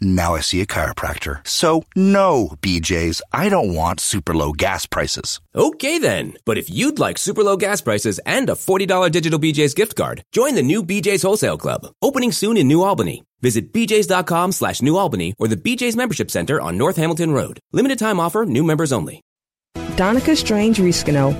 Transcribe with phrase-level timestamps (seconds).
[0.00, 1.46] Now I see a chiropractor.
[1.46, 5.40] So, no, BJ's, I don't want super low gas prices.
[5.54, 9.74] Okay then, but if you'd like super low gas prices and a $40 digital BJ's
[9.74, 13.22] gift card, join the new BJ's Wholesale Club, opening soon in New Albany.
[13.40, 17.60] Visit bjs.com slash New Albany or the BJ's Membership Center on North Hamilton Road.
[17.72, 19.20] Limited time offer, new members only.
[19.96, 21.34] Donica Strange Riscano,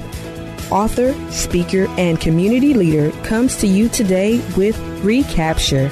[0.70, 5.89] author, speaker, and community leader, comes to you today with Recapture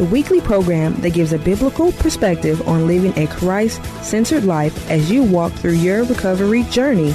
[0.00, 5.10] the weekly program that gives a biblical perspective on living a Christ centered life as
[5.10, 7.14] you walk through your recovery journey.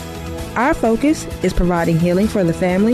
[0.55, 2.93] Our focus is providing healing for the family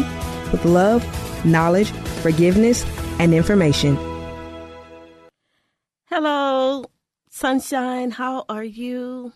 [0.54, 1.04] with love,
[1.46, 1.92] knowledge,
[2.22, 2.86] forgiveness,
[3.20, 3.98] and information.
[6.06, 6.86] Hello,
[7.30, 8.12] sunshine.
[8.12, 9.34] How are you?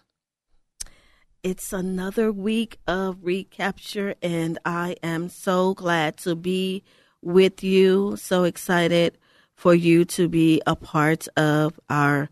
[1.43, 6.81] It's another week of recapture, and I am so glad to be
[7.21, 8.15] with you.
[8.15, 9.17] So excited
[9.55, 12.29] for you to be a part of our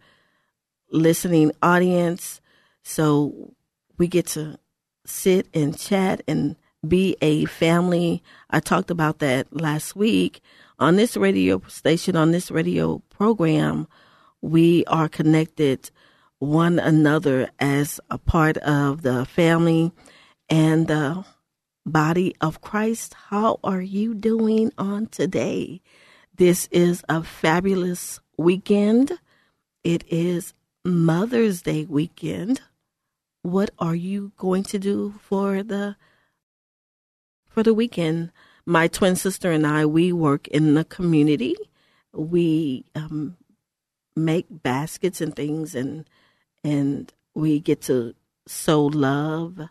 [0.92, 2.42] listening audience.
[2.84, 3.54] So
[3.98, 4.60] we get to
[5.06, 6.56] sit and chat and
[6.88, 8.22] be a family.
[8.50, 10.42] I talked about that last week
[10.80, 13.88] on this radio station, on this radio program.
[14.42, 15.90] We are connected
[16.40, 19.94] one another as a part of the family
[20.50, 21.26] and the
[21.86, 23.14] body of Christ.
[23.30, 25.82] How are you doing on today?
[26.36, 29.20] This is a fabulous weekend.
[29.84, 32.60] It is Mother's Day weekend.
[33.44, 35.96] What are you going to do for the
[37.48, 38.32] for the weekend?
[38.66, 41.56] My twin sister and I we work in the community.
[42.14, 43.38] We um,
[44.16, 46.10] make baskets and things, and
[46.64, 48.16] and we get to
[48.48, 49.62] sow love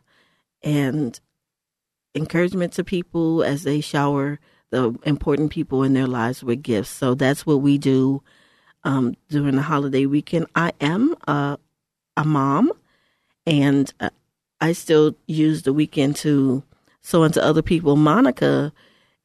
[0.63, 1.19] and
[2.15, 4.39] encouragement to people as they shower
[4.73, 6.91] the important people in their lives with gifts.
[6.91, 8.23] So that's what we do
[8.85, 10.47] um, during the holiday weekend.
[10.57, 11.59] I am a,
[12.17, 12.73] a mom,
[13.47, 14.11] and uh,
[14.61, 16.65] I still use the weekend to
[17.03, 17.97] sow into other people.
[17.97, 18.73] Monica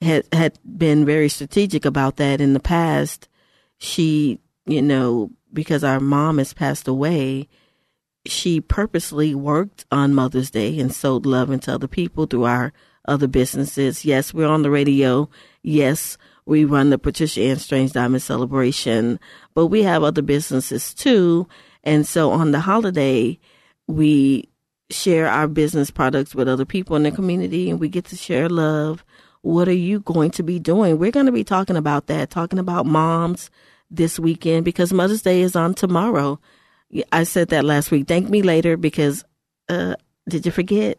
[0.02, 3.30] had had been very strategic about that in the past.
[3.78, 7.48] She, you know, because our mom has passed away,
[8.26, 12.74] she purposely worked on Mother's Day and sowed love into other people through our
[13.08, 14.06] other businesses.
[14.06, 15.30] Yes, we're on the radio.
[15.64, 19.20] Yes, we run the Patricia Ann Strange Diamond Celebration,
[19.54, 21.48] but we have other businesses too.
[21.84, 23.40] And so on the holiday,
[23.88, 24.50] we
[24.90, 28.50] share our business products with other people in the community and we get to share
[28.50, 29.04] love.
[29.42, 30.98] What are you going to be doing?
[30.98, 33.50] We're going to be talking about that, talking about moms
[33.90, 36.40] this weekend because Mother's Day is on tomorrow.
[37.12, 38.08] I said that last week.
[38.08, 39.24] Thank me later because
[39.70, 39.96] uh,
[40.28, 40.98] did you forget?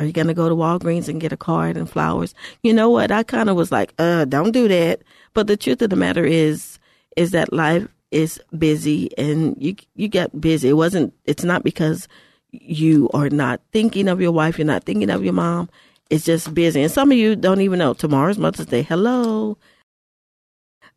[0.00, 2.34] Are you going to go to Walgreens and get a card and flowers?
[2.62, 3.12] You know what?
[3.12, 5.02] I kind of was like, uh, don't do that.
[5.34, 6.78] But the truth of the matter is,
[7.18, 10.70] is that life is busy and you, you get busy.
[10.70, 12.08] It wasn't, it's not because
[12.50, 14.56] you are not thinking of your wife.
[14.56, 15.68] You're not thinking of your mom.
[16.08, 16.82] It's just busy.
[16.82, 18.82] And some of you don't even know tomorrow's Mother's Day.
[18.82, 19.58] Hello.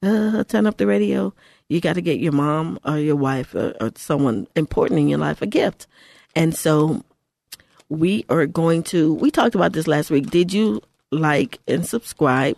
[0.02, 1.34] Uh, turn up the radio.
[1.68, 5.20] You got to get your mom or your wife or, or someone important in your
[5.20, 5.88] life a gift.
[6.36, 7.04] And so
[7.94, 10.30] we are going to, we talked about this last week.
[10.30, 10.82] Did you
[11.12, 12.58] like and subscribe?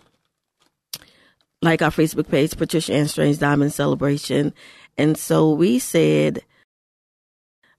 [1.62, 4.54] Like our Facebook page, Patricia Ann Strange Diamond Celebration.
[4.98, 6.44] And so we said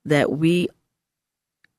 [0.05, 0.69] that we,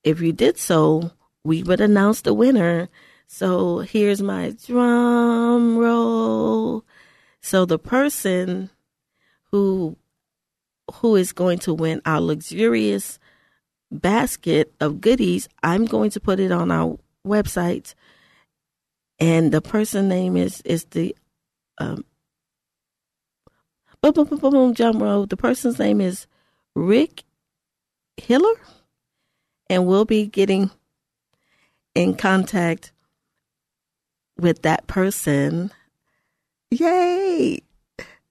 [0.03, 1.11] if you did so,
[1.43, 2.89] we would announce the winner.
[3.27, 6.85] So here's my drum roll.
[7.41, 8.69] So the person
[9.51, 9.97] who
[10.95, 13.19] who is going to win our luxurious
[13.91, 17.93] basket of goodies, I'm going to put it on our website.
[19.19, 21.15] And the person name is is the
[21.79, 22.05] um
[24.01, 25.25] boom boom boom boom, boom jump roll.
[25.25, 26.27] The person's name is
[26.75, 27.23] Rick
[28.17, 28.55] Hiller.
[29.69, 30.71] And we'll be getting
[31.93, 32.93] in contact
[34.37, 35.71] with that person.
[36.71, 37.59] Yay!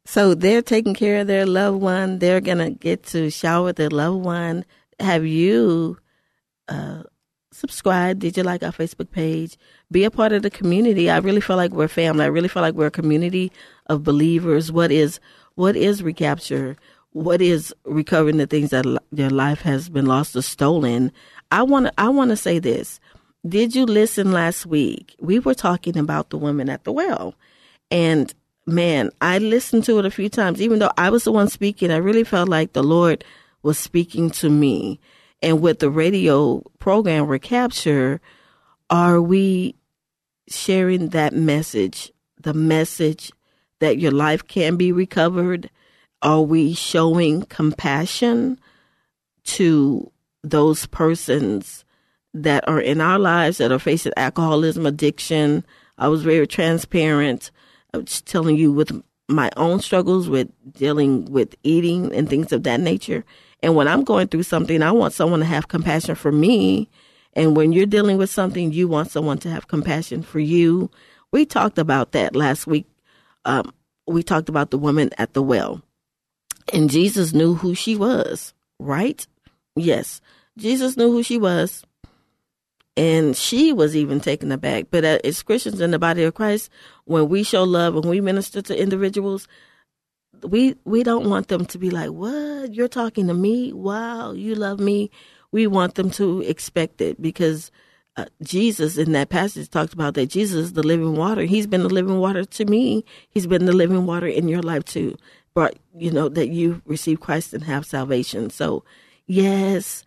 [0.06, 2.20] So they're taking care of their loved one.
[2.20, 4.64] They're going to get to shower their loved one
[4.98, 5.98] have you
[6.69, 7.02] uh,
[7.52, 8.20] subscribed?
[8.20, 9.56] Did you like our Facebook page?
[9.90, 11.10] Be a part of the community.
[11.10, 12.25] I really feel like we're family.
[12.25, 13.52] I really feel like we're a community
[13.87, 14.70] of believers.
[14.70, 15.20] What is
[15.54, 16.76] what is recapture?
[17.12, 21.12] What is recovering the things that your life has been lost or stolen?
[21.50, 23.00] I want to I want to say this.
[23.46, 25.14] Did you listen last week?
[25.20, 27.34] We were talking about the women at the well.
[27.90, 28.34] And
[28.66, 31.90] man, I listened to it a few times even though I was the one speaking.
[31.90, 33.25] I really felt like the Lord
[33.67, 35.01] was speaking to me.
[35.43, 38.21] And with the radio program Recapture,
[38.89, 39.75] are we
[40.49, 43.33] sharing that message, the message
[43.81, 45.69] that your life can be recovered?
[46.23, 48.59] Are we showing compassion
[49.45, 50.13] to
[50.45, 51.85] those persons
[52.33, 55.67] that are in our lives that are facing alcoholism, addiction?
[55.99, 57.51] I was very transparent.
[57.93, 62.63] I was telling you with my own struggles with dealing with eating and things of
[62.63, 63.25] that nature.
[63.67, 66.89] And when I'm going through something, I want someone to have compassion for me.
[67.33, 70.89] And when you're dealing with something, you want someone to have compassion for you.
[71.33, 72.87] We talked about that last week.
[73.45, 73.75] Um,
[74.07, 75.83] we talked about the woman at the well.
[76.73, 79.27] And Jesus knew who she was, right?
[79.75, 80.21] Yes.
[80.57, 81.83] Jesus knew who she was.
[82.97, 84.93] And she was even taken aback.
[84.93, 86.71] But as Christians in the body of Christ,
[87.05, 89.49] when we show love and we minister to individuals,
[90.43, 92.75] we we don't want them to be like, "What?
[92.75, 93.73] You're talking to me?
[93.73, 95.11] Wow, you love me."
[95.53, 97.71] We want them to expect it because
[98.17, 101.43] uh, Jesus in that passage talked about that Jesus is the living water.
[101.43, 103.05] He's been the living water to me.
[103.31, 105.17] He's been the living water in your life too.
[105.55, 108.50] But you know that you receive Christ and have salvation.
[108.50, 108.85] So,
[109.27, 110.05] yes,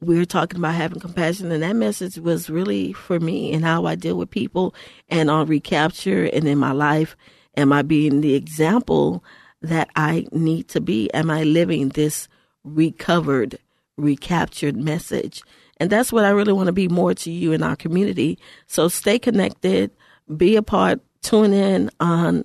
[0.00, 3.86] we are talking about having compassion, and that message was really for me and how
[3.86, 4.74] I deal with people
[5.08, 7.16] and on recapture and in my life.
[7.56, 9.24] Am I being the example
[9.62, 11.12] that I need to be?
[11.14, 12.28] Am I living this
[12.64, 13.58] recovered,
[13.96, 15.42] recaptured message?
[15.78, 18.38] And that's what I really want to be more to you in our community.
[18.66, 19.90] So stay connected,
[20.36, 22.44] be a part, tune in on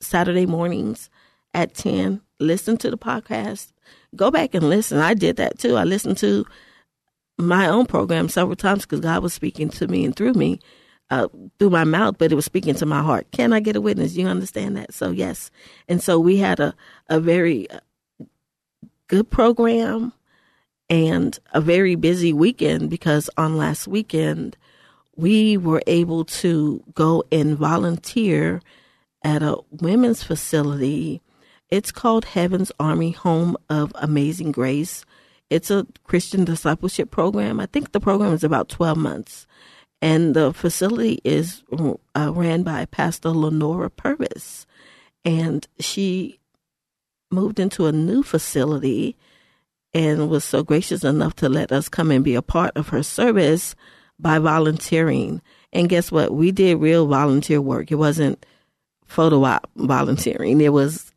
[0.00, 1.10] Saturday mornings
[1.52, 2.20] at 10.
[2.40, 3.72] Listen to the podcast.
[4.14, 4.98] Go back and listen.
[4.98, 5.76] I did that too.
[5.76, 6.44] I listened to
[7.38, 10.60] my own program several times because God was speaking to me and through me,
[11.10, 11.28] uh,
[11.58, 13.26] through my mouth, but it was speaking to my heart.
[13.30, 14.16] Can I get a witness?
[14.16, 14.94] You understand that?
[14.94, 15.50] So, yes.
[15.88, 16.74] And so we had a,
[17.08, 17.80] a very uh,
[19.08, 20.12] good program
[20.88, 24.56] and a very busy weekend because on last weekend,
[25.16, 28.60] we were able to go and volunteer
[29.22, 31.22] at a women's facility.
[31.70, 35.04] It's called Heaven's Army Home of Amazing Grace
[35.50, 37.60] it's a Christian discipleship program.
[37.60, 39.46] I think the program is about 12 months.
[40.04, 44.66] And the facility is uh, ran by Pastor Lenora Purvis.
[45.24, 46.40] And she
[47.30, 49.16] moved into a new facility
[49.94, 53.02] and was so gracious enough to let us come and be a part of her
[53.02, 53.74] service
[54.18, 55.40] by volunteering.
[55.72, 56.34] And guess what?
[56.34, 57.90] We did real volunteer work.
[57.90, 58.44] It wasn't
[59.06, 60.60] photo op volunteering.
[60.60, 61.14] It was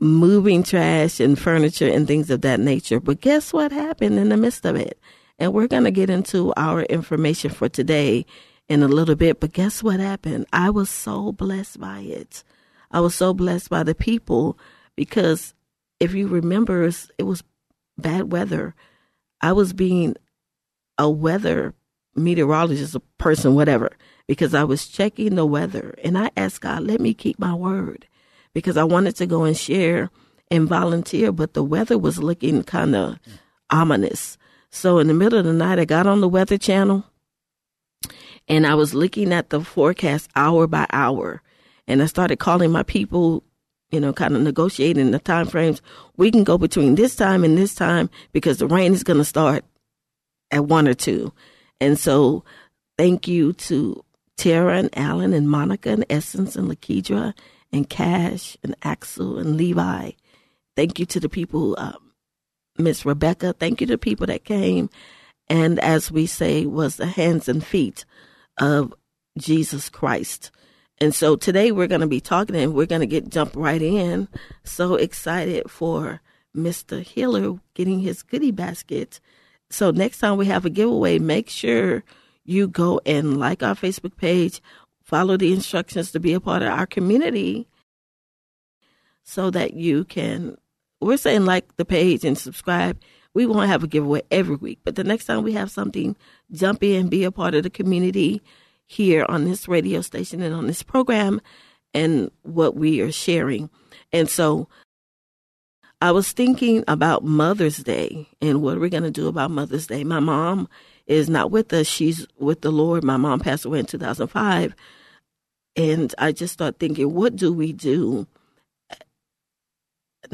[0.00, 2.98] moving trash and furniture and things of that nature.
[2.98, 4.98] But guess what happened in the midst of it?
[5.38, 8.24] And we're going to get into our information for today
[8.68, 9.40] in a little bit.
[9.40, 10.46] But guess what happened?
[10.52, 12.44] I was so blessed by it.
[12.90, 14.58] I was so blessed by the people
[14.96, 15.54] because
[15.98, 17.42] if you remember, it was
[17.98, 18.74] bad weather.
[19.40, 20.16] I was being
[20.98, 21.74] a weather
[22.14, 23.90] meteorologist, a person, whatever,
[24.26, 28.06] because I was checking the weather and I asked God, let me keep my word
[28.52, 30.10] because I wanted to go and share
[30.50, 33.18] and volunteer, but the weather was looking kind of
[33.70, 34.38] ominous.
[34.74, 37.04] So in the middle of the night, I got on the Weather Channel
[38.48, 41.42] and I was looking at the forecast hour by hour.
[41.86, 43.44] And I started calling my people,
[43.92, 45.80] you know, kind of negotiating the time frames.
[46.16, 49.24] We can go between this time and this time because the rain is going to
[49.24, 49.64] start
[50.50, 51.32] at one or two.
[51.80, 52.42] And so
[52.98, 54.04] thank you to
[54.36, 57.32] Tara and Alan and Monica and Essence and Lakedra
[57.72, 60.10] and Cash and Axel and Levi.
[60.74, 62.03] Thank you to the people, um,
[62.78, 63.52] Miss Rebecca.
[63.52, 64.90] Thank you to people that came.
[65.48, 68.04] And as we say, was the hands and feet
[68.58, 68.94] of
[69.38, 70.50] Jesus Christ.
[70.98, 73.82] And so today we're going to be talking and we're going to get jump right
[73.82, 74.28] in.
[74.62, 76.20] So excited for
[76.56, 77.04] Mr.
[77.04, 79.20] Hiller getting his goodie basket.
[79.70, 82.04] So next time we have a giveaway, make sure
[82.44, 84.62] you go and like our Facebook page,
[85.02, 87.66] follow the instructions to be a part of our community
[89.24, 90.56] so that you can
[91.04, 93.00] we're saying like the page and subscribe.
[93.34, 96.16] We won't have a giveaway every week but the next time we have something
[96.52, 98.40] jump in be a part of the community
[98.86, 101.40] here on this radio station and on this program
[101.92, 103.70] and what we are sharing.
[104.12, 104.68] And so
[106.00, 109.86] i was thinking about mother's day and what are we going to do about mother's
[109.86, 110.04] day.
[110.04, 110.68] My mom
[111.06, 111.86] is not with us.
[111.86, 113.04] She's with the lord.
[113.04, 114.74] My mom passed away in 2005
[115.76, 118.26] and I just start thinking, what do we do?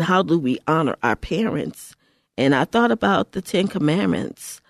[0.02, 1.94] How do we honor our parents?
[2.36, 4.60] And I thought about the Ten Commandments.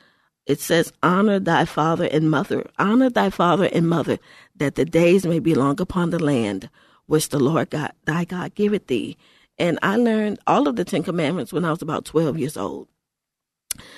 [0.46, 2.68] It says, Honor thy father and mother.
[2.78, 4.18] Honor thy father and mother,
[4.56, 6.68] that the days may be long upon the land
[7.06, 9.16] which the Lord God, thy God giveth thee.
[9.58, 12.88] And I learned all of the Ten Commandments when I was about 12 years old.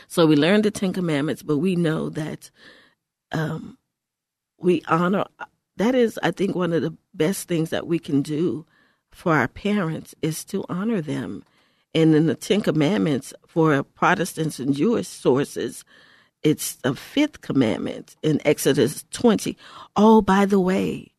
[0.09, 2.51] So we learned the Ten Commandments, but we know that
[3.31, 3.79] um,
[4.59, 5.25] we honor.
[5.77, 8.67] That is, I think, one of the best things that we can do
[9.13, 11.45] for our parents is to honor them.
[11.95, 15.85] And in the Ten Commandments, for Protestants and Jewish sources,
[16.43, 19.57] it's the fifth commandment in Exodus 20.
[19.95, 21.13] Oh, by the way,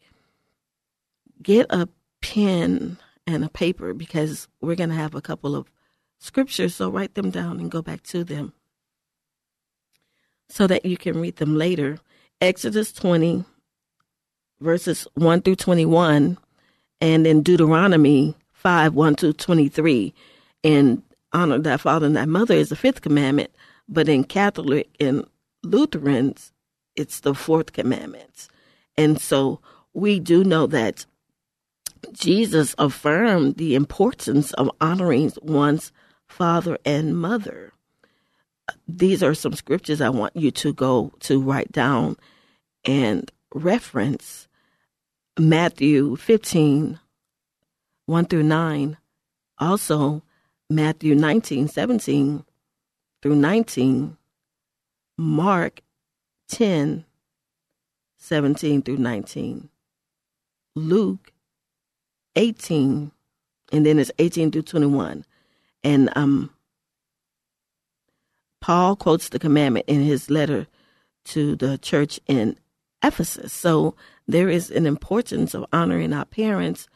[1.42, 1.88] get a
[2.22, 5.72] pen and a paper because we're going to have a couple of
[6.18, 6.76] scriptures.
[6.76, 8.54] So write them down and go back to them
[10.50, 12.00] so that you can read them later.
[12.42, 13.46] Exodus 20,
[14.60, 16.38] verses 1 through 21,
[17.02, 20.14] and in Deuteronomy 5, 1 through 23.
[20.64, 23.52] And honor thy father and thy mother is the fifth commandment,
[23.90, 25.26] but in Catholic and
[25.64, 26.52] Lutherans,
[26.96, 28.48] it's the fourth commandment.
[28.98, 29.60] And so
[29.94, 31.06] we do know that
[32.12, 35.92] Jesus affirmed the importance of honoring one's
[36.28, 37.74] father and mother.
[38.88, 42.18] These are some scriptures I want you to go to write down
[42.86, 44.48] and reference
[45.40, 47.00] Matthew 15,
[48.06, 48.98] 1 through 9.
[49.58, 50.22] Also,
[50.70, 52.46] Matthew 19, 17
[53.22, 54.18] through 19.
[55.18, 55.82] Mark
[56.50, 57.06] 10,
[58.18, 59.70] 17 through 19.
[60.75, 61.32] Luke
[62.36, 63.12] 18,
[63.72, 65.25] and then it's 18 through 21.
[65.84, 66.50] And um,
[68.62, 70.68] Paul quotes the commandment in his letter
[71.25, 72.58] to the church in
[73.04, 73.54] Ephesus.
[73.54, 73.96] So
[74.27, 76.88] there is an importance of honoring our parents.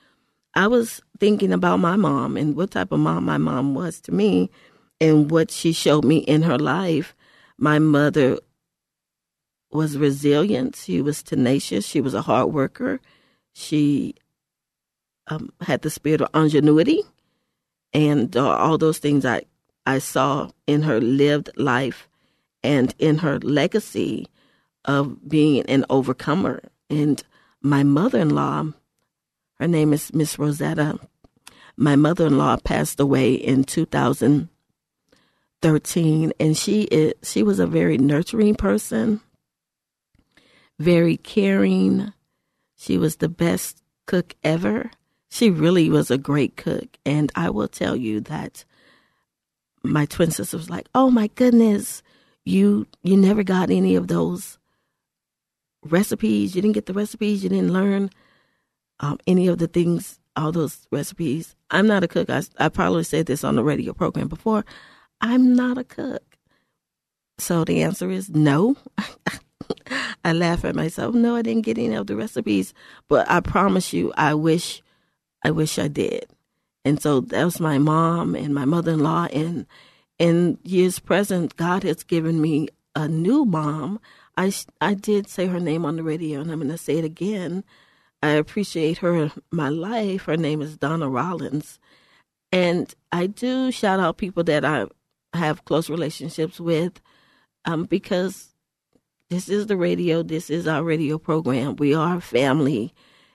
[0.56, 4.12] I was thinking about my mom and what type of mom my mom was to
[4.12, 4.50] me
[5.00, 7.16] and what she showed me in her life.
[7.58, 8.40] My mother
[9.72, 10.76] was resilient.
[10.76, 11.86] She was tenacious.
[11.86, 13.00] She was a hard worker.
[13.54, 14.16] She
[15.28, 17.04] um, had the spirit of ingenuity,
[17.94, 19.44] and uh, all those things I
[19.86, 22.08] I saw in her lived life
[22.64, 24.28] and in her legacy
[24.86, 26.62] of being an overcomer.
[26.90, 27.22] And
[27.62, 28.66] my mother in law,
[29.60, 31.00] her name is Miss Rosetta.
[31.76, 37.98] My mother in law passed away in 2013, and she is, she was a very
[37.98, 39.22] nurturing person,
[40.80, 42.14] very caring.
[42.78, 44.92] She was the best cook ever.
[45.30, 48.64] She really was a great cook, and I will tell you that
[49.84, 52.02] my twin sister was like, "Oh my goodness,
[52.46, 54.57] you you never got any of those
[55.88, 56.56] recipes.
[56.56, 57.44] You didn't get the recipes.
[57.44, 58.10] You didn't learn
[59.00, 61.56] um, any of the things, all those recipes.
[61.70, 62.30] I'm not a cook.
[62.30, 64.66] I, I probably said this on the radio program before.
[65.22, 66.38] I'm not a cook.
[67.38, 68.76] So the answer is no.
[70.24, 71.14] I laugh at myself.
[71.14, 72.74] No, I didn't get any of the recipes,
[73.08, 74.82] but I promise you, I wish,
[75.44, 76.26] I wish I did.
[76.84, 79.28] And so that was my mom and my mother-in-law.
[79.34, 79.66] And
[80.20, 84.00] in years present, God has given me a new mom
[84.38, 87.06] I, I did say her name on the radio, and I'm going to say it
[87.06, 87.64] again.
[88.22, 90.26] I appreciate her my life.
[90.26, 91.80] Her name is Donna Rollins.
[92.52, 94.86] And I do shout out people that I
[95.34, 97.02] have close relationships with
[97.66, 98.54] um, because
[99.30, 100.24] this is the radio.
[100.24, 101.76] This is our radio program.
[101.76, 102.94] We are family.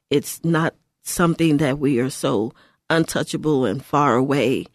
[0.09, 2.53] It's not something that we are so
[2.89, 4.67] untouchable and far away.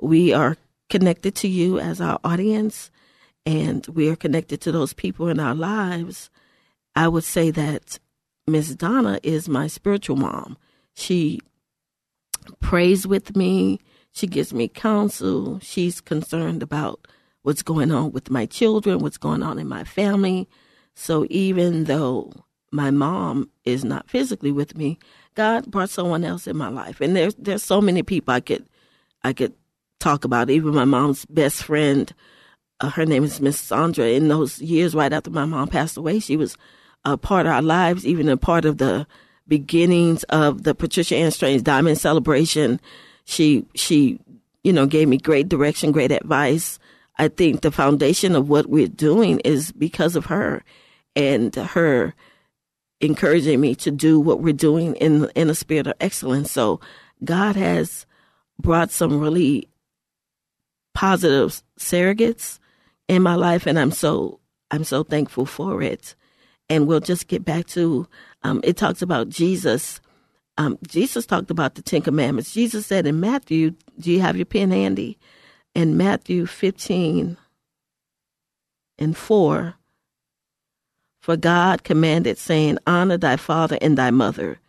[0.00, 0.56] We are
[0.90, 2.90] connected to you as our audience
[3.46, 6.30] and we are connected to those people in our lives,
[6.96, 7.98] I would say that
[8.46, 10.56] Miss Donna is my spiritual mom.
[10.94, 11.40] She
[12.60, 13.80] prays with me.
[14.12, 15.58] She gives me counsel.
[15.60, 17.06] She's concerned about
[17.42, 20.48] what's going on with my children, what's going on in my family.
[20.94, 22.32] So even though
[22.70, 24.98] my mom is not physically with me,
[25.34, 27.00] God brought someone else in my life.
[27.00, 28.66] And there's there's so many people I could
[29.22, 29.54] I could
[30.00, 30.50] talk about.
[30.50, 32.12] Even my mom's best friend
[32.84, 34.06] uh, her name is Miss Sandra.
[34.06, 36.56] In those years right after my mom passed away, she was
[37.04, 39.06] a part of our lives, even a part of the
[39.48, 42.80] beginnings of the Patricia Ann Strange Diamond Celebration.
[43.24, 44.20] She she
[44.62, 46.78] you know gave me great direction, great advice.
[47.18, 50.62] I think the foundation of what we're doing is because of her
[51.16, 52.14] and her
[53.00, 56.50] encouraging me to do what we're doing in in a spirit of excellence.
[56.50, 56.80] So
[57.24, 58.04] God has
[58.58, 59.68] brought some really
[60.92, 62.58] positive surrogates
[63.08, 66.14] in my life, and I'm so I'm so thankful for it.
[66.68, 68.08] And we'll just get back to
[68.42, 68.76] um, it.
[68.76, 70.00] Talks about Jesus.
[70.56, 72.52] Um, Jesus talked about the Ten Commandments.
[72.52, 75.18] Jesus said in Matthew, "Do you have your pen handy?"
[75.74, 77.36] In Matthew 15
[78.96, 79.74] and 4,
[81.24, 84.60] for God commanded, saying, Honor thy father and thy mother.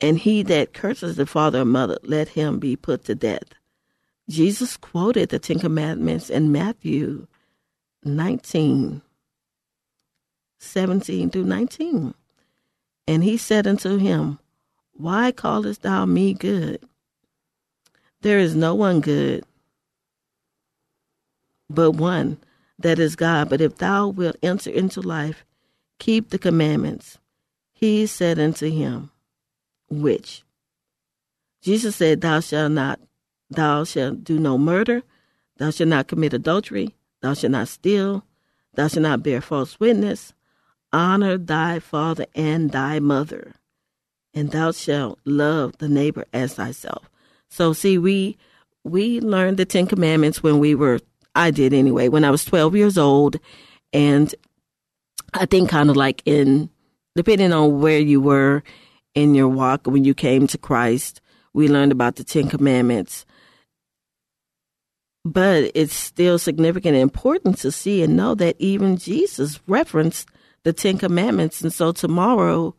[0.00, 3.57] And he that curses the father or mother, let him be put to death.
[4.28, 7.26] Jesus quoted the Ten Commandments in Matthew
[8.04, 9.00] 19,
[10.58, 12.14] 17 through 19.
[13.06, 14.38] And he said unto him,
[14.92, 16.82] Why callest thou me good?
[18.20, 19.44] There is no one good
[21.70, 22.38] but one,
[22.78, 23.48] that is God.
[23.48, 25.44] But if thou wilt enter into life,
[25.98, 27.18] keep the commandments.
[27.72, 29.10] He said unto him,
[29.90, 30.42] Which?
[31.62, 33.00] Jesus said, Thou shalt not,
[33.50, 35.02] thou shalt do no murder,
[35.56, 38.24] thou shalt not commit adultery, thou shalt not steal,
[38.74, 40.32] thou shalt not bear false witness,
[40.92, 43.54] honor thy father and thy mother,
[44.34, 47.10] and thou shalt love the neighbor as thyself.
[47.48, 48.36] So see, we
[48.84, 51.00] we learned the Ten Commandments when we were
[51.34, 53.36] I did anyway, when I was twelve years old,
[53.92, 54.34] and
[55.34, 56.70] I think kind of like in
[57.16, 58.62] depending on where you were
[59.14, 61.20] in your walk when you came to Christ,
[61.52, 63.26] we learned about the Ten Commandments.
[65.24, 70.28] But it's still significant and important to see and know that even Jesus referenced
[70.62, 71.60] the Ten Commandments.
[71.60, 72.74] And so tomorrow,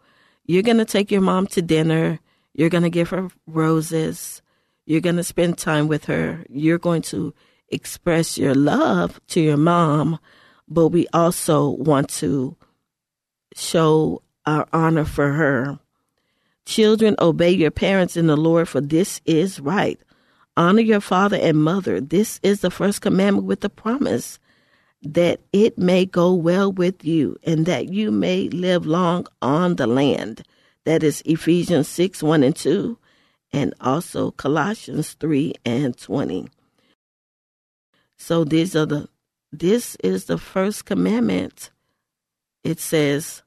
[0.46, 2.20] you're going to take your mom to dinner.
[2.54, 4.42] You're going to give her roses.
[4.86, 6.44] You're going to spend time with her.
[6.50, 7.34] You're going to
[7.70, 10.20] express your love to your mom.
[10.68, 12.56] But we also want to
[13.56, 15.80] show our honor for her.
[16.66, 20.00] Children, obey your parents in the Lord, for this is right.
[20.60, 22.02] Honor your father and mother.
[22.02, 24.40] This is the first commandment with the promise
[25.02, 29.88] that it may go well with you and that you may live long on the
[29.88, 30.44] land.
[30.84, 32.98] That is Ephesians 6 1 and 2,
[33.54, 36.50] and also Colossians 3 and 20.
[38.18, 39.08] So these are the
[39.54, 41.72] this is the first commandment.
[42.66, 43.44] It says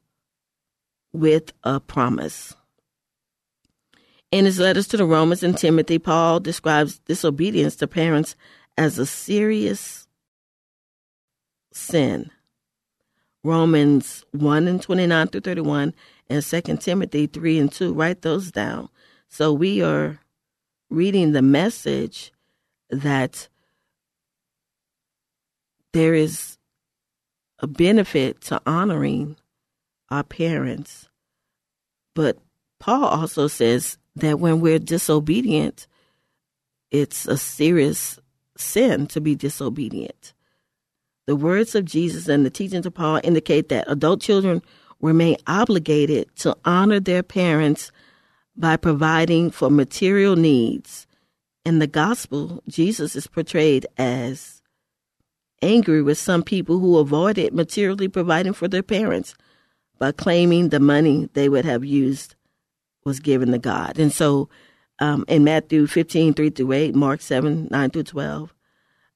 [1.13, 2.55] with a promise.
[4.33, 8.35] In his letters to the Romans and Timothy, Paul describes disobedience to parents
[8.75, 10.07] as a serious
[11.71, 12.31] sin.
[13.43, 15.93] Romans 1 and 29 through 31
[16.31, 17.93] and 2 Timothy 3 and 2.
[17.93, 18.89] Write those down.
[19.27, 20.19] So we are
[20.89, 22.33] reading the message
[22.89, 23.47] that
[25.91, 26.57] there is
[27.59, 29.35] a benefit to honoring
[30.09, 31.07] our parents.
[32.15, 32.39] But
[32.79, 35.87] Paul also says that when we're disobedient,
[36.91, 38.19] it's a serious
[38.57, 40.33] sin to be disobedient.
[41.25, 44.61] The words of Jesus and the teachings of Paul indicate that adult children
[45.01, 47.91] remain obligated to honor their parents
[48.55, 51.07] by providing for material needs.
[51.65, 54.61] In the gospel, Jesus is portrayed as
[55.61, 59.33] angry with some people who avoided materially providing for their parents
[59.97, 62.35] by claiming the money they would have used
[63.05, 63.99] was given to God.
[63.99, 64.49] And so
[64.99, 68.53] um, in Matthew 15, 3 through 8, Mark 7, 9 through 12,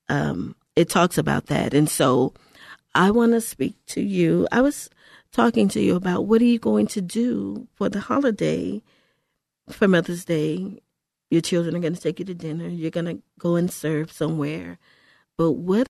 [0.09, 1.73] um, it talks about that.
[1.73, 2.33] And so
[2.93, 4.47] I want to speak to you.
[4.51, 4.89] I was
[5.31, 8.81] talking to you about what are you going to do for the holiday
[9.69, 10.81] for Mother's Day.
[11.29, 12.67] Your children are going to take you to dinner.
[12.67, 14.79] You're going to go and serve somewhere.
[15.37, 15.87] But what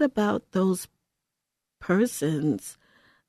[0.00, 0.88] about those
[1.80, 2.78] persons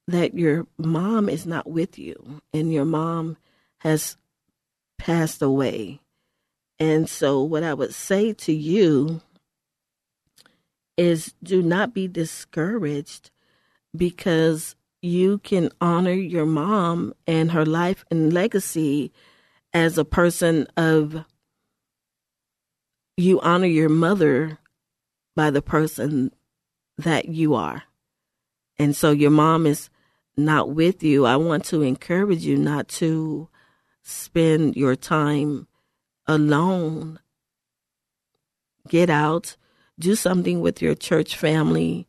[0.07, 3.37] that your mom is not with you and your mom
[3.81, 4.15] has
[4.99, 5.99] passed away.
[6.79, 9.21] And so, what I would say to you
[10.97, 13.31] is do not be discouraged
[13.95, 19.11] because you can honor your mom and her life and legacy
[19.73, 21.25] as a person of
[23.17, 24.59] you honor your mother
[25.35, 26.31] by the person
[26.97, 27.83] that you are.
[28.77, 29.89] And so your mom is
[30.37, 31.25] not with you.
[31.25, 33.49] I want to encourage you not to
[34.03, 35.67] spend your time
[36.27, 37.19] alone.
[38.87, 39.55] Get out,
[39.99, 42.07] do something with your church family.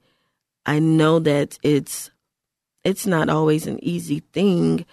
[0.65, 2.11] I know that it's
[2.85, 4.85] it's not always an easy thing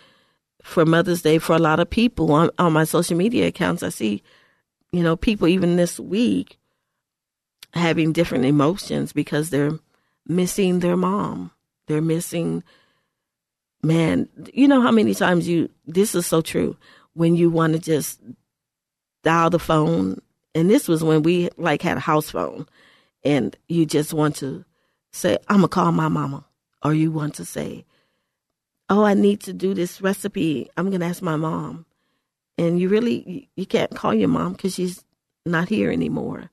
[0.62, 3.82] for Mother's Day for a lot of people on, on my social media accounts.
[3.82, 4.22] I see,
[4.92, 6.60] you know, people even this week
[7.74, 9.80] having different emotions because they're
[10.28, 11.52] missing their mom.
[11.88, 12.64] They're missing
[13.82, 16.76] man, you know how many times you, this is so true,
[17.14, 18.20] when you want to just
[19.24, 20.22] dial the phone,
[20.56, 22.68] and this was when we like had a house phone,
[23.24, 24.66] and you just want to
[25.12, 26.46] say, I'm going to call my mama.
[26.82, 27.86] Or you want to say,
[28.90, 30.70] oh, I need to do this recipe.
[30.78, 31.86] I'm going to ask my mom.
[32.58, 35.04] And you really, you can't call your mom because she's
[35.46, 36.50] not here anymore.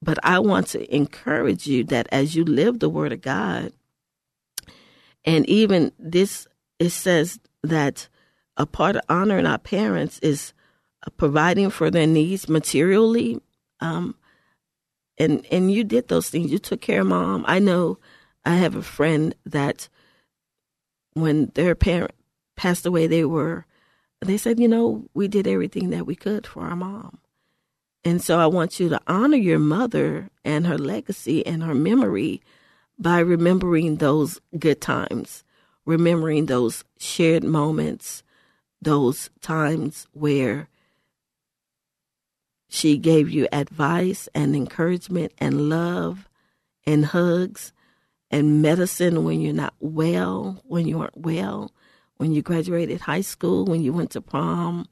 [0.00, 3.72] But I want to encourage you that as you live the word of God,
[5.24, 6.48] and even this
[6.82, 8.08] it says that
[8.56, 10.52] a part of honoring our parents is
[11.06, 13.40] uh, providing for their needs materially.
[13.80, 14.16] Um,
[15.18, 16.50] and and you did those things.
[16.50, 17.44] You took care of mom.
[17.46, 17.98] I know.
[18.44, 19.88] I have a friend that
[21.14, 22.12] when their parent
[22.56, 23.64] passed away, they were
[24.20, 27.18] they said, you know, we did everything that we could for our mom.
[28.04, 32.42] And so I want you to honor your mother and her legacy and her memory
[32.98, 35.44] by remembering those good times,
[35.84, 38.22] remembering those shared moments,
[38.80, 40.68] those times where
[42.68, 46.28] she gave you advice and encouragement and love
[46.86, 47.72] and hugs
[48.30, 51.70] and medicine when you're not well, when you aren't well,
[52.16, 54.86] when you graduated high school, when you went to prom,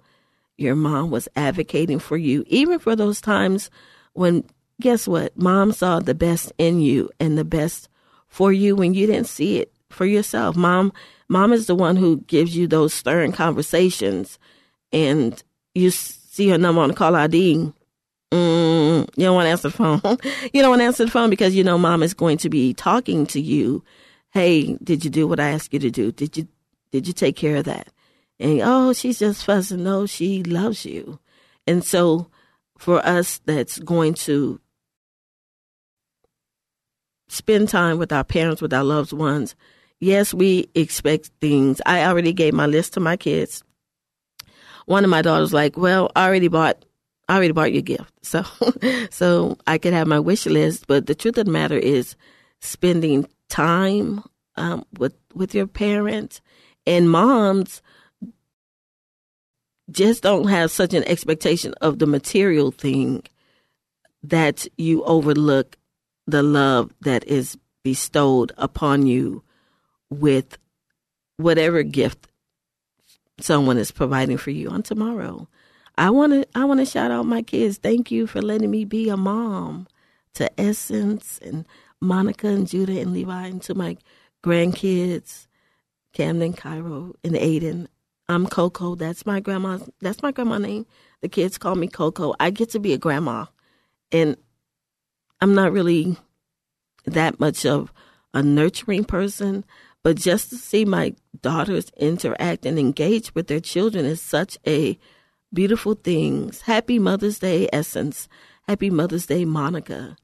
[0.57, 3.71] your mom was advocating for you, even for those times
[4.13, 4.45] when,
[4.81, 5.37] guess what?
[5.39, 7.89] Mom saw the best in you and the best
[8.29, 10.57] for you when you didn't see it for yourself.
[10.57, 10.93] Mom,
[11.29, 14.39] mom is the one who gives you those stern conversations
[14.93, 15.43] and
[15.75, 17.73] you see her number on the call ID.
[18.33, 20.01] Mm, you don't want to answer the phone.
[20.53, 22.73] you don't want to answer the phone because you know mom is going to be
[22.75, 23.85] talking to you.
[24.31, 26.13] Hey, did you do what I asked you to do?
[26.13, 26.49] Did you
[26.93, 27.89] did you take care of that?
[28.39, 29.83] And oh, she's just fussing.
[29.83, 31.19] No, she loves you.
[31.67, 32.29] And so
[32.79, 34.61] for us that's going to
[37.29, 39.55] spend time with our parents, with our loved ones,
[40.01, 41.81] yes, we expect things.
[41.87, 43.63] I already gave my list to my kids.
[44.87, 46.85] One of my daughters like, well, I already bought
[47.29, 48.13] I already bought your gift.
[48.23, 48.45] So
[49.11, 52.17] so I could have my wish list, but the truth of the matter is
[52.61, 54.25] spending time
[54.57, 56.41] um, with with your parents
[56.87, 57.83] and moms
[59.91, 63.23] just don't have such an expectation of the material thing
[64.23, 65.77] that you overlook
[66.27, 69.43] the love that is bestowed upon you
[70.11, 70.59] with
[71.37, 72.27] whatever gift
[73.41, 75.49] someone is providing for you on tomorrow.
[75.97, 77.79] I want to I want to shout out my kids.
[77.79, 79.87] Thank you for letting me be a mom
[80.35, 81.67] to Essence and
[82.01, 83.97] Monica and Judah and Levi and to my
[84.43, 85.47] grandkids,
[86.13, 87.87] Camden, Cairo, and Aiden.
[88.29, 88.95] I'm Coco.
[88.95, 89.79] That's my grandma.
[90.01, 90.87] That's my grandma name.
[91.21, 92.35] The kids call me Coco.
[92.41, 93.47] I get to be a grandma,
[94.13, 94.37] and
[95.41, 96.17] I'm not really
[97.07, 97.93] that much of
[98.33, 99.65] a nurturing person,
[100.03, 104.99] but just to see my daughters interact and engage with their children is such a
[105.53, 106.53] beautiful thing.
[106.65, 108.29] Happy Mother's Day, Essence.
[108.67, 110.17] Happy Mother's Day, Monica.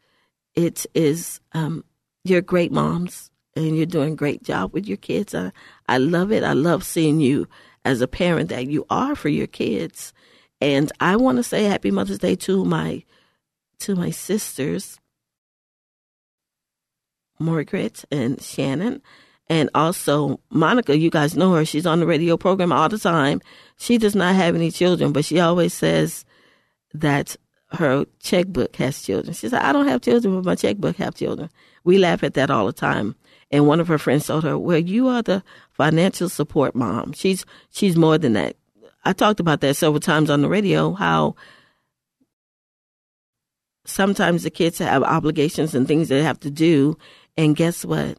[0.55, 1.85] It is, um,
[2.25, 5.35] you're great moms and you're doing a great job with your kids.
[5.35, 5.53] I,
[5.89, 6.45] I love it.
[6.45, 7.49] I love seeing you
[7.85, 10.13] as a parent that you are for your kids.
[10.61, 13.05] And I want to say happy Mother's Day to my
[13.79, 14.99] to my sisters
[17.39, 19.03] Margaret and Shannon.
[19.49, 21.65] And also Monica, you guys know her.
[21.65, 23.41] She's on the radio program all the time.
[23.79, 26.25] She does not have any children, but she always says
[26.95, 27.37] that
[27.71, 29.35] her checkbook has children.
[29.35, 31.51] She said, I don't have children, but my checkbook have children.
[31.85, 33.15] We laugh at that all the time.
[33.51, 37.13] And one of her friends told her, Well, you are the financial support mom.
[37.13, 38.57] She's she's more than that.
[39.05, 41.37] I talked about that several times on the radio, how
[43.85, 46.99] sometimes the kids have obligations and things they have to do
[47.37, 48.19] and guess what?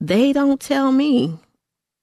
[0.00, 1.38] They don't tell me.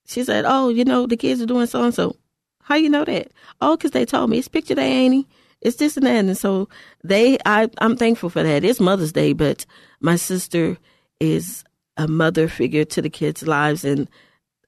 [0.05, 2.15] She said, Oh, you know, the kids are doing so and so.
[2.63, 3.31] How you know that?
[3.61, 4.39] Oh, because they told me.
[4.39, 5.27] It's picture day, ain't he?
[5.61, 6.25] It's this and that.
[6.25, 6.69] And so
[7.03, 8.63] they, I, I'm thankful for that.
[8.63, 9.65] It's Mother's Day, but
[10.01, 10.77] my sister
[11.19, 11.63] is
[11.97, 13.85] a mother figure to the kids' lives.
[13.85, 14.09] And,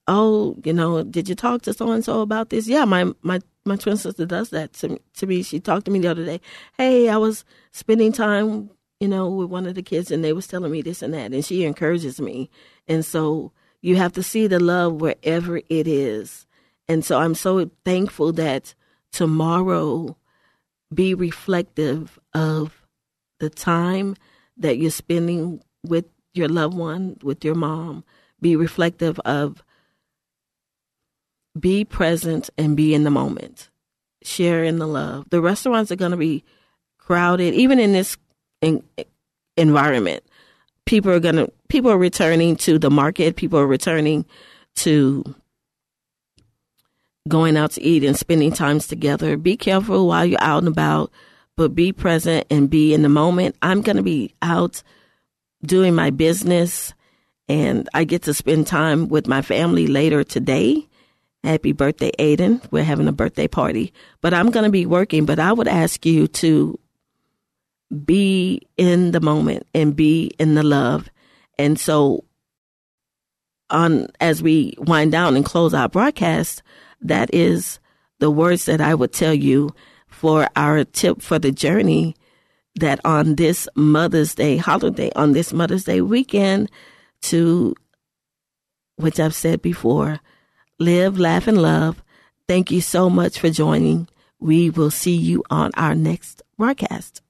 [0.06, 2.66] oh, you know, did you talk to so and so about this?
[2.68, 5.42] Yeah, my, my, my twin sister does that to, to me.
[5.42, 6.40] She talked to me the other day.
[6.78, 10.46] Hey, I was spending time you know, with one of the kids and they was
[10.46, 12.50] telling me this and that and she encourages me.
[12.88, 16.46] And so you have to see the love wherever it is.
[16.88, 18.74] And so I'm so thankful that
[19.12, 20.16] tomorrow
[20.92, 22.86] be reflective of
[23.40, 24.16] the time
[24.56, 28.04] that you're spending with your loved one, with your mom.
[28.40, 29.62] Be reflective of
[31.58, 33.70] be present and be in the moment.
[34.22, 35.26] Share in the love.
[35.30, 36.44] The restaurants are going to be
[36.98, 38.16] crowded, even in this
[38.60, 38.82] in,
[39.56, 40.24] environment.
[40.86, 43.36] People are gonna people are returning to the market.
[43.36, 44.24] People are returning
[44.76, 45.24] to
[47.28, 49.36] going out to eat and spending times together.
[49.36, 51.10] Be careful while you're out and about,
[51.56, 53.56] but be present and be in the moment.
[53.62, 54.82] I'm gonna be out
[55.64, 56.94] doing my business
[57.48, 60.86] and I get to spend time with my family later today.
[61.44, 62.60] Happy birthday, Aiden.
[62.72, 65.26] We're having a birthday party, but I'm going to be working.
[65.26, 66.78] But I would ask you to
[68.04, 71.08] be in the moment and be in the love.
[71.58, 72.24] And so
[73.70, 76.62] on as we wind down and close our broadcast,
[77.00, 77.78] that is
[78.18, 79.74] the words that I would tell you
[80.08, 82.16] for our tip for the journey
[82.76, 86.70] that on this Mother's Day holiday, on this Mother's Day weekend,
[87.22, 87.74] to
[88.96, 90.20] which I've said before,
[90.78, 92.02] live, laugh, and love.
[92.48, 94.08] Thank you so much for joining.
[94.38, 97.22] We will see you on our next broadcast.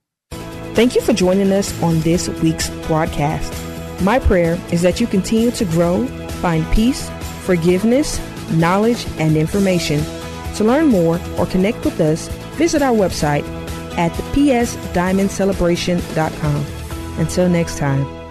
[0.77, 3.51] Thank you for joining us on this week's broadcast.
[4.03, 6.07] My prayer is that you continue to grow,
[6.43, 7.09] find peace,
[7.45, 10.05] forgiveness, knowledge, and information.
[10.57, 13.43] To learn more or connect with us, visit our website
[13.97, 16.67] at the psdiamondcelebration.com.
[17.19, 18.26] Until next time.